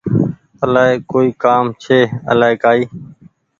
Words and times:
آلآئي 0.63 0.95
ڪوئي 1.11 1.29
ڪآم 1.43 1.65
ڇي 1.81 1.99
آلآئي 2.31 2.55
ڪآئي 2.63 2.81